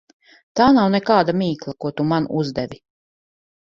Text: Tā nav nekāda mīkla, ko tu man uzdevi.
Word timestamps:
Tā 0.59 0.67
nav 0.77 0.87
nekāda 0.95 1.37
mīkla, 1.43 1.77
ko 1.87 1.95
tu 2.01 2.09
man 2.15 2.33
uzdevi. 2.43 2.85